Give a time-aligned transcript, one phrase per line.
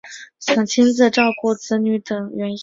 [0.39, 2.57] 想亲自照顾子女等原因